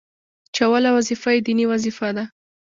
[0.53, 2.25] چي اوله وظيفه يې ديني وظيفه ده،